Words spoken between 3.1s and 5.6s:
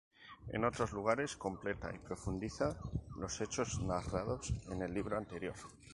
los hechos narrados en el libro anterior.